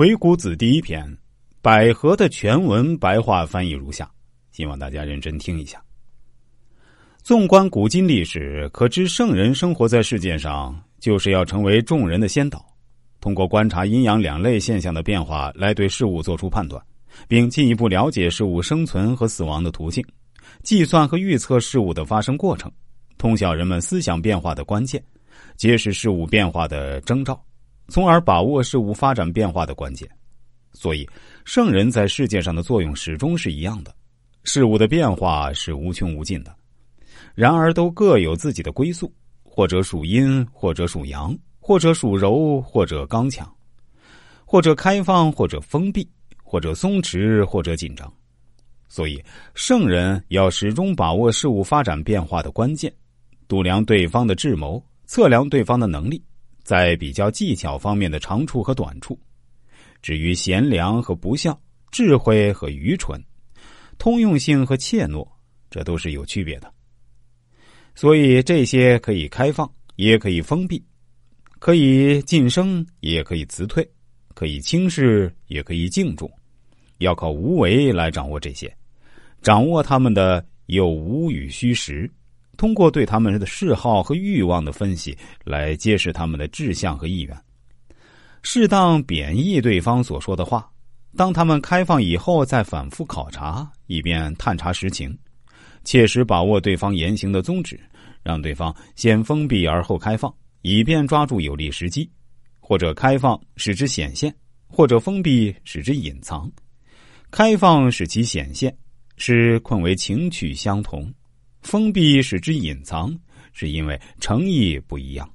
[0.00, 1.14] 鬼谷子》第一篇，
[1.60, 4.10] 百合的全文白话翻译如下，
[4.50, 5.78] 希望大家认真听一下。
[7.22, 12.64] 纵观古今历史，可知圣人生活在世界上，就是要成为众人的先导，
[13.20, 16.82] 通过观察阴阳两类现象的变化，来对事物做出判断，
[17.28, 20.02] 并进一步了解事物生存和死亡的途径，
[20.62, 22.72] 计算和预测事物的发生过程，
[23.18, 25.04] 通晓人们思想变化的关键，
[25.58, 27.38] 揭示事物变化的征兆。
[27.90, 30.08] 从而把握事物发展变化的关键，
[30.72, 31.06] 所以
[31.44, 33.92] 圣人在世界上的作用始终是一样的。
[34.44, 36.54] 事物的变化是无穷无尽的，
[37.34, 39.12] 然而都各有自己的归宿，
[39.42, 43.52] 或者属阴，或者属阳，或者属柔，或者刚强，
[44.46, 46.08] 或者开放，或者封闭，
[46.42, 48.10] 或者松弛，或者紧张。
[48.88, 49.22] 所以
[49.54, 52.92] 圣人要始终把握事物发展变化的关键，
[53.46, 56.22] 度量对方的智谋，测量对方的能力。
[56.70, 59.18] 在比较技巧方面的长处和短处，
[60.02, 61.60] 至于贤良和不孝、
[61.90, 63.20] 智慧和愚蠢、
[63.98, 65.26] 通用性和怯懦，
[65.68, 66.72] 这都是有区别的。
[67.96, 70.80] 所以这些可以开放，也可以封闭；
[71.58, 73.82] 可以晋升，也可以辞退；
[74.32, 76.30] 可以轻视，也可以敬重。
[76.98, 78.72] 要靠无为来掌握这些，
[79.42, 82.08] 掌握他们的有无与虚实。
[82.60, 87.34] 通过对他们的嗜好和欲望的分析，来揭示他们的志向和意愿，
[88.42, 90.70] 适当贬义对方所说的话。
[91.16, 95.18] 当他们开放以后，再反复考察，以便探查实情，
[95.84, 97.80] 切实把握对方言行的宗旨，
[98.22, 102.06] 让对方先封闭而后开放，以便抓住有利时机；
[102.60, 104.30] 或者开放使之显现，
[104.68, 106.52] 或者封闭使之隐藏。
[107.30, 108.76] 开放使其显现，
[109.16, 111.10] 使困为情趣相同。
[111.70, 113.16] 封闭使之隐藏，
[113.52, 115.30] 是因为诚意不一样。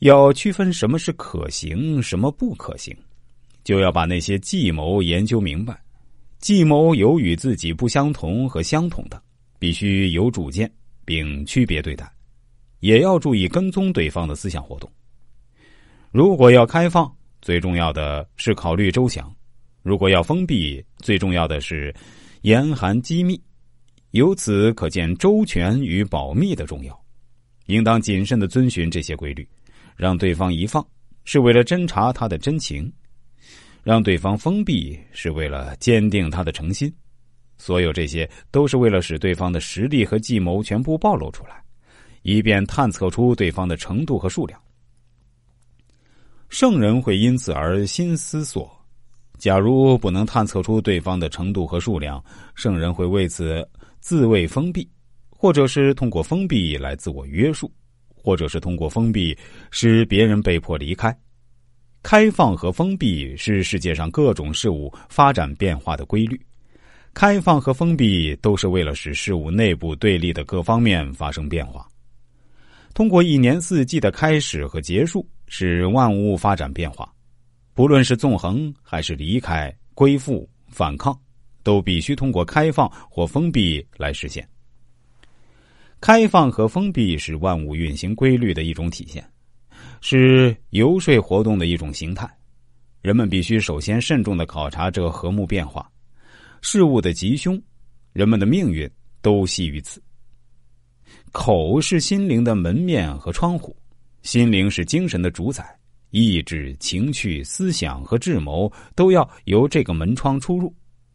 [0.00, 2.94] 要区分什么是可行，什么不可行，
[3.64, 5.80] 就要把那些计谋研究明白。
[6.40, 9.22] 计谋有与自己不相同和相同的，
[9.58, 10.70] 必须有主见，
[11.06, 12.12] 并区别对待。
[12.80, 14.92] 也要注意跟踪对方的思想活动。
[16.10, 19.24] 如果要开放，最重要的是考虑周详；
[19.82, 21.94] 如果要封闭，最重要的是
[22.42, 23.40] 严寒机密。
[24.12, 27.00] 由此可见周全与保密的重要，
[27.66, 29.48] 应当谨慎的遵循这些规律，
[29.96, 30.84] 让对方一放
[31.24, 32.92] 是为了侦查他的真情，
[33.84, 36.92] 让对方封闭是为了坚定他的诚心，
[37.56, 41.62] 所有这些都是为了使对方的实力和计谋全部暴露出来，
[42.22, 44.60] 以便探测出对方的程度和数量。
[46.48, 48.68] 圣人会因此而心思索，
[49.38, 52.20] 假如不能探测出对方的程度和数量，
[52.56, 53.64] 圣人会为此。
[54.00, 54.88] 自卫封闭，
[55.28, 57.70] 或者是通过封闭来自我约束，
[58.14, 59.36] 或者是通过封闭
[59.70, 61.16] 使别人被迫离开。
[62.02, 66.40] 开放和封闭是世界上各种事物发展变化的规律。
[67.12, 71.86] 开放和封闭都是为了使事物内部对立的各方面发生变化。
[72.94, 77.12] 通过一年四季的开始和结束，使万物发展变化。
[77.74, 81.18] 不论是纵横还是离开、归附、反抗。
[81.62, 84.46] 都必须通过开放或封闭来实现。
[86.00, 89.22] 开放和封闭是万物运行规律的一种体现，
[90.00, 92.28] 是游说活动的一种形态。
[93.02, 95.90] 人们必须首先慎重的考察这和睦变化，
[96.62, 97.60] 事物的吉凶，
[98.12, 98.90] 人们的命运
[99.22, 100.02] 都系于此。
[101.32, 103.76] 口是心灵的门面和窗户，
[104.22, 105.78] 心灵是精神的主宰，
[106.10, 110.74] 意志、情趣、思想和智谋都要由这个门窗出入。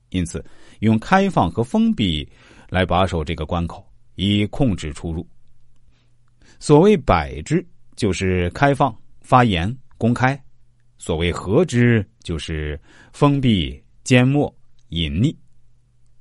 [0.10, 0.44] 因此，
[0.80, 2.28] 用开放和封闭
[2.70, 3.86] 来把守这个关口，
[4.16, 5.28] 以控制出入。
[6.60, 10.38] 所谓“百之”，就是开放、发言、公开；
[10.98, 12.80] 所谓“合之”，就是
[13.12, 14.54] 封闭、缄默、
[14.90, 15.36] 隐匿。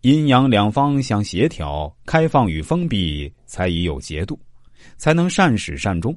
[0.00, 4.38] 阴阳两方相协调，开放与封闭才已有节度，
[4.96, 6.14] 才能善始善终。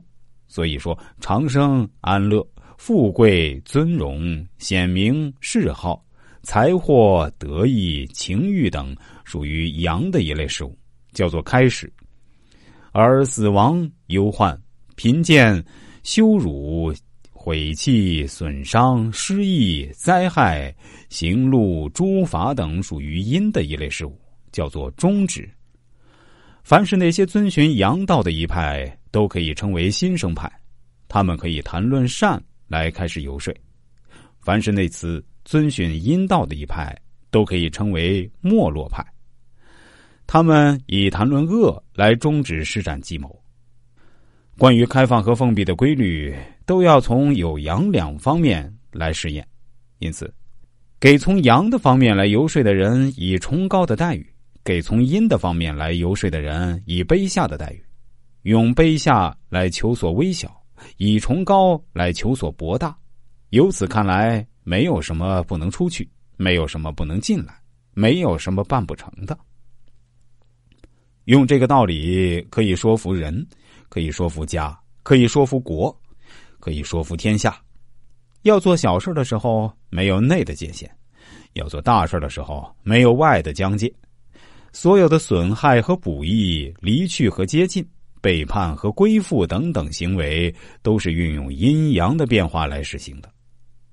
[0.48, 2.46] 所以说，长生、安乐、
[2.78, 6.04] 富贵、尊荣、显明、嗜好。
[6.48, 8.96] 财货、得意、情欲等
[9.26, 10.74] 属于阳的一类事物，
[11.12, 11.86] 叫做开始；
[12.94, 14.58] 而死亡、忧患、
[14.96, 15.62] 贫贱、
[16.04, 16.90] 羞辱、
[17.34, 20.74] 毁弃、损伤、失意、灾害、
[21.10, 24.18] 行路、诸法等属于阴的一类事物，
[24.54, 25.50] 叫做终止。
[26.64, 30.50] 凡是那些遵循阳道的一派，都可以称为新生派，
[31.10, 33.54] 他们可以谈论善来开始游说；
[34.40, 35.22] 凡是那次。
[35.48, 36.94] 遵循阴道的一派
[37.32, 39.02] 都可以称为没落派，
[40.28, 43.34] 他们以谈论恶来终止施展计谋。
[44.58, 46.36] 关于开放和封闭的规律，
[46.66, 49.48] 都要从有阳两方面来试验。
[50.00, 50.30] 因此，
[51.00, 54.28] 给从阳的方面来游说的人以崇高的待遇，
[54.66, 57.82] 给从阴的方面来游说的人以卑下的待遇，
[58.42, 60.62] 用卑下来求索微小，
[60.98, 62.94] 以崇高来求索博大。
[63.52, 66.06] 由此看来，没有什么不能出去，
[66.36, 67.58] 没有什么不能进来，
[67.94, 69.38] 没有什么办不成的。
[71.24, 73.48] 用这个道理可以说服人，
[73.88, 75.98] 可以说服家，可以说服国，
[76.60, 77.58] 可以说服天下。
[78.42, 80.86] 要做小事的时候，没有内的界限；
[81.54, 83.90] 要做大事的时候，没有外的疆界。
[84.74, 87.88] 所有的损害和补益、离去和接近、
[88.20, 93.32] 背叛和归附等等行为，都是运用阴阳的变化来实行的。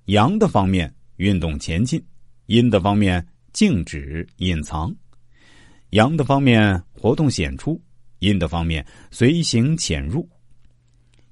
[0.07, 2.03] 阳的方面运动前进，
[2.47, 4.95] 阴的方面静止隐藏。
[5.91, 7.81] 阳的方面活动显出，
[8.19, 10.21] 阴的方面随行潜入；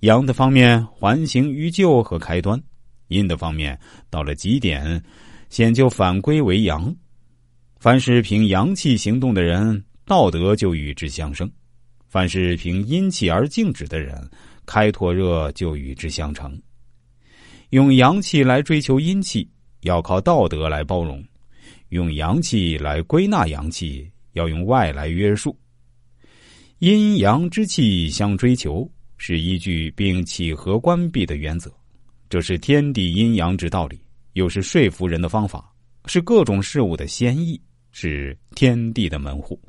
[0.01, 2.59] 阳的方面环形于旧和开端，
[3.09, 3.79] 阴的方面
[4.09, 5.03] 到了极点，
[5.51, 6.95] 显就反归为阳。
[7.79, 11.47] 凡是凭阳气行动的人，道德就与之相生；
[12.09, 14.31] 凡是凭阴气而静止的人，
[14.65, 16.59] 开拓热就与之相成。
[17.73, 19.49] 用阳气来追求阴气，
[19.81, 21.19] 要靠道德来包容；
[21.89, 24.09] 用阳气来归纳阳气。
[24.33, 25.55] 要用外来约束，
[26.79, 31.71] 阴阳之气相追求，是依据并契合关闭的原则。
[32.31, 34.01] 这是天地阴阳之道理，
[34.33, 35.71] 又是说服人的方法，
[36.07, 37.61] 是各种事物的先意，
[37.91, 39.61] 是天地的门户。